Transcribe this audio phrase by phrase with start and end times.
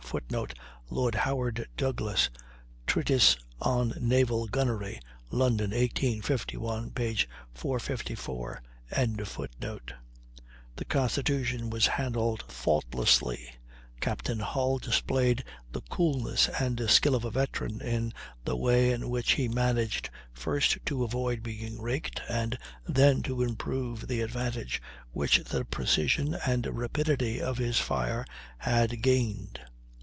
[0.11, 0.53] [Footnote:
[0.89, 2.29] Lord Howard Douglass,
[2.85, 7.17] "Treatise on Naval Gunnery" (London, 1851), p.
[7.53, 13.53] 454.] The Constitution was handled faultlessly;
[14.01, 18.11] Captain Hull displayed the coolness and skill of a veteran in
[18.43, 24.09] the way in which he managed, first to avoid being raked, and then to improve
[24.09, 24.81] the advantage
[25.13, 28.25] which the precision and rapidity of his fire
[28.57, 29.61] had gained.